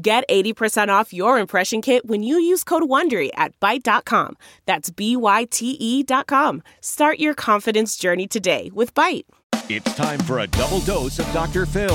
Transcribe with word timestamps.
Get 0.00 0.22
80% 0.28 0.90
off 0.90 1.12
your 1.12 1.40
impression 1.40 1.82
kit 1.82 2.06
when 2.06 2.22
you 2.22 2.38
use 2.38 2.62
code 2.62 2.84
WONDERY 2.84 3.30
at 3.34 3.58
Byte.com. 3.58 4.36
That's 4.64 4.90
B-Y-T-E 4.90 6.04
dot 6.04 6.28
com. 6.28 6.62
Start 6.80 7.18
your 7.18 7.34
confidence 7.34 7.96
journey 7.96 8.28
today 8.28 8.70
with 8.72 8.94
Byte. 8.94 9.24
It's 9.68 9.92
time 9.96 10.20
for 10.20 10.38
a 10.38 10.46
double 10.46 10.78
dose 10.80 11.18
of 11.18 11.26
Dr. 11.32 11.66
Phil. 11.66 11.90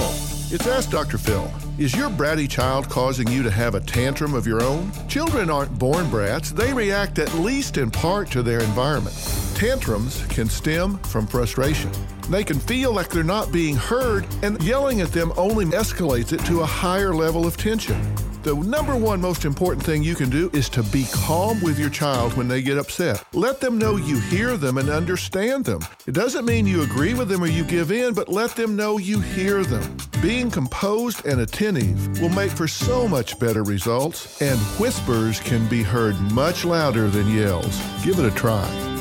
It's 0.52 0.68
Ask 0.68 0.92
Dr. 0.92 1.18
Phil. 1.18 1.50
Is 1.78 1.96
your 1.96 2.10
bratty 2.10 2.50
child 2.50 2.90
causing 2.90 3.28
you 3.30 3.42
to 3.42 3.50
have 3.50 3.74
a 3.74 3.80
tantrum 3.80 4.34
of 4.34 4.46
your 4.46 4.62
own? 4.62 4.92
Children 5.08 5.50
aren't 5.50 5.80
born 5.80 6.10
brats, 6.10 6.52
they 6.52 6.74
react 6.74 7.20
at 7.20 7.34
least 7.36 7.78
in 7.78 7.90
part 7.90 8.30
to 8.32 8.44
their 8.44 8.60
environment. 8.60 9.16
Tantrums 9.56 10.26
can 10.28 10.50
stem 10.50 10.98
from 11.00 11.28
frustration. 11.28 11.92
They 12.30 12.44
can 12.44 12.60
feel 12.60 12.94
like 12.94 13.10
they're 13.10 13.24
not 13.24 13.52
being 13.52 13.76
heard, 13.76 14.26
and 14.42 14.62
yelling 14.64 15.02
at 15.02 15.12
them 15.12 15.32
only 15.38 15.66
escalates 15.66 16.34
it 16.34 16.44
to 16.46 16.62
a 16.62 16.66
higher 16.66 17.14
level 17.14 17.46
of 17.46 17.56
tension. 17.56 18.02
The 18.44 18.56
number 18.56 18.98
one 18.98 19.22
most 19.22 19.46
important 19.46 19.86
thing 19.86 20.04
you 20.04 20.16
can 20.16 20.30
do 20.30 20.50
is 20.52 20.68
to 20.70 20.84
be 20.84 21.06
calm 21.14 21.62
with 21.62 21.80
your 21.80 21.90
child 21.90 22.34
when 22.34 22.50
they 22.50 22.62
get 22.62 22.78
upset. 22.78 23.24
Let 23.32 23.62
them 23.62 23.78
know 23.78 23.96
you 23.96 24.20
hear 24.20 24.58
them 24.58 24.78
and 24.78 24.90
understand 24.90 25.64
them. 25.64 25.80
It 26.08 26.12
doesn't 26.14 26.44
mean 26.44 26.68
you 26.68 26.82
agree 26.82 27.14
with 27.14 27.30
them 27.30 27.42
or 27.42 27.48
you 27.48 27.64
give 27.64 27.90
in, 27.94 28.14
but 28.14 28.28
let 28.28 28.56
them 28.58 28.76
know 28.76 28.98
you 28.98 29.22
hear 29.22 29.64
them. 29.64 29.96
Being 30.22 30.52
composed 30.52 31.26
and 31.26 31.40
attentive 31.40 32.20
will 32.20 32.30
make 32.30 32.52
for 32.52 32.68
so 32.68 33.08
much 33.08 33.40
better 33.40 33.64
results, 33.64 34.42
and 34.42 34.60
whispers 34.78 35.40
can 35.40 35.66
be 35.70 35.84
heard 35.84 36.20
much 36.34 36.66
louder 36.66 37.08
than 37.08 37.34
yells. 37.34 37.82
Give 38.04 38.20
it 38.20 38.26
a 38.26 38.36
try. 38.36 38.93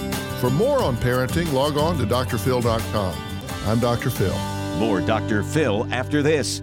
For 0.42 0.50
more 0.50 0.82
on 0.82 0.96
parenting, 0.96 1.52
log 1.52 1.78
on 1.78 1.96
to 1.98 2.04
drphil.com. 2.04 3.16
I'm 3.64 3.78
Dr. 3.78 4.10
Phil. 4.10 4.36
More 4.76 5.00
Dr. 5.00 5.44
Phil 5.44 5.86
after 5.94 6.20
this. 6.20 6.60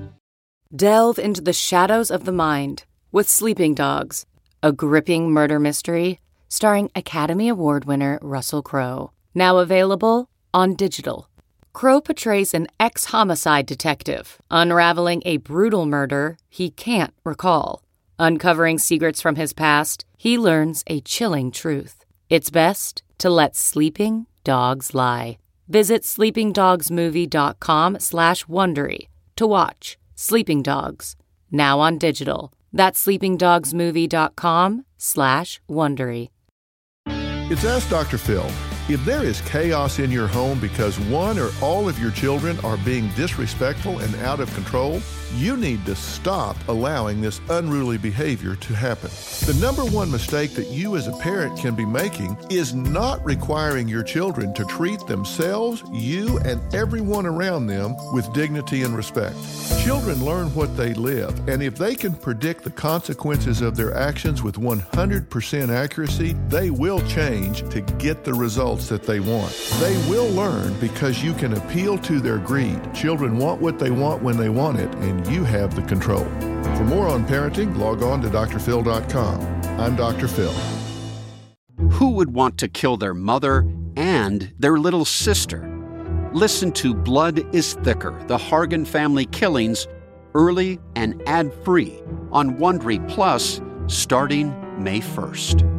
Delve 0.75 1.17
into 1.17 1.39
the 1.39 1.53
shadows 1.53 2.11
of 2.11 2.25
the 2.25 2.33
mind 2.33 2.83
with 3.13 3.29
Sleeping 3.29 3.73
Dogs, 3.73 4.25
a 4.61 4.73
gripping 4.73 5.31
murder 5.31 5.61
mystery 5.61 6.19
starring 6.49 6.91
Academy 6.93 7.47
Award 7.47 7.85
winner 7.85 8.19
Russell 8.21 8.61
Crowe. 8.61 9.11
Now 9.33 9.59
available 9.59 10.29
on 10.53 10.75
digital. 10.75 11.29
Crowe 11.71 12.01
portrays 12.01 12.53
an 12.53 12.67
ex 12.81 13.05
homicide 13.05 13.65
detective 13.65 14.41
unraveling 14.51 15.23
a 15.25 15.37
brutal 15.37 15.85
murder 15.85 16.37
he 16.49 16.69
can't 16.69 17.13
recall. 17.23 17.81
Uncovering 18.19 18.77
secrets 18.77 19.21
from 19.21 19.37
his 19.37 19.53
past, 19.53 20.03
he 20.17 20.37
learns 20.37 20.83
a 20.87 20.99
chilling 20.99 21.49
truth. 21.49 22.03
It's 22.29 22.49
best 22.49 23.03
to 23.19 23.29
let 23.29 23.55
sleeping 23.55 24.25
dogs 24.43 24.93
lie. 24.93 25.37
Visit 25.67 26.03
sleepingdogsmovie.com 26.03 27.99
slash 27.99 28.45
Wondery 28.45 29.07
to 29.35 29.47
watch 29.47 29.97
Sleeping 30.15 30.61
Dogs, 30.61 31.15
now 31.49 31.79
on 31.79 31.97
digital. 31.97 32.51
That's 32.73 33.05
sleepingdogsmovie.com 33.05 34.85
slash 34.97 35.61
Wondery. 35.69 36.29
It's 37.51 37.65
Ask 37.65 37.89
Dr. 37.89 38.17
Phil. 38.17 38.45
If 38.89 39.05
there 39.05 39.23
is 39.23 39.39
chaos 39.41 39.99
in 39.99 40.09
your 40.09 40.25
home 40.25 40.59
because 40.59 40.99
one 41.01 41.37
or 41.37 41.51
all 41.61 41.87
of 41.87 41.99
your 41.99 42.09
children 42.09 42.59
are 42.61 42.75
being 42.77 43.07
disrespectful 43.09 43.99
and 43.99 44.15
out 44.15 44.39
of 44.39 44.51
control, 44.55 44.99
you 45.35 45.55
need 45.55 45.85
to 45.85 45.95
stop 45.95 46.55
allowing 46.67 47.21
this 47.21 47.39
unruly 47.49 47.99
behavior 47.99 48.55
to 48.55 48.73
happen. 48.73 49.11
The 49.45 49.57
number 49.61 49.83
one 49.85 50.09
mistake 50.09 50.53
that 50.55 50.69
you 50.69 50.95
as 50.95 51.07
a 51.07 51.15
parent 51.17 51.59
can 51.59 51.75
be 51.75 51.85
making 51.85 52.35
is 52.49 52.73
not 52.73 53.23
requiring 53.23 53.87
your 53.87 54.01
children 54.01 54.53
to 54.55 54.65
treat 54.65 54.99
themselves, 55.05 55.83
you, 55.91 56.39
and 56.39 56.59
everyone 56.73 57.27
around 57.27 57.67
them 57.67 57.95
with 58.11 58.31
dignity 58.33 58.81
and 58.81 58.95
respect. 58.95 59.35
Children 59.83 60.25
learn 60.25 60.47
what 60.55 60.75
they 60.75 60.95
live, 60.95 61.47
and 61.47 61.61
if 61.61 61.75
they 61.75 61.95
can 61.95 62.15
predict 62.15 62.63
the 62.63 62.71
consequences 62.71 63.61
of 63.61 63.75
their 63.75 63.93
actions 63.95 64.41
with 64.41 64.55
100% 64.55 65.69
accuracy, 65.69 66.33
they 66.47 66.71
will 66.71 67.05
change 67.07 67.69
to 67.69 67.81
get 67.81 68.23
the 68.23 68.33
results 68.79 68.89
that 68.89 69.03
they 69.03 69.19
want. 69.19 69.51
They 69.79 69.97
will 70.09 70.29
learn 70.29 70.73
because 70.79 71.23
you 71.23 71.33
can 71.33 71.53
appeal 71.53 71.97
to 71.99 72.19
their 72.19 72.37
greed. 72.37 72.79
Children 72.93 73.37
want 73.37 73.61
what 73.61 73.79
they 73.79 73.91
want 73.91 74.23
when 74.23 74.37
they 74.37 74.49
want 74.49 74.79
it, 74.79 74.93
and 74.95 75.25
you 75.27 75.43
have 75.43 75.75
the 75.75 75.81
control. 75.83 76.25
For 76.77 76.85
more 76.85 77.07
on 77.07 77.25
parenting, 77.25 77.77
log 77.77 78.03
on 78.03 78.21
to 78.21 78.29
drphil.com. 78.29 79.41
I'm 79.79 79.95
Dr. 79.95 80.27
Phil. 80.27 80.53
Who 81.91 82.11
would 82.11 82.33
want 82.33 82.57
to 82.59 82.67
kill 82.67 82.97
their 82.97 83.13
mother 83.13 83.65
and 83.95 84.53
their 84.59 84.77
little 84.77 85.05
sister? 85.05 85.65
Listen 86.33 86.71
to 86.73 86.93
Blood 86.93 87.55
is 87.55 87.73
Thicker 87.83 88.13
The 88.27 88.37
Hargan 88.37 88.85
Family 88.85 89.25
Killings 89.25 89.87
early 90.35 90.79
and 90.95 91.21
ad 91.25 91.51
free 91.65 92.01
on 92.31 92.57
Wondery 92.57 92.99
Plus 93.09 93.61
starting 93.87 94.53
May 94.81 94.99
1st. 94.99 95.78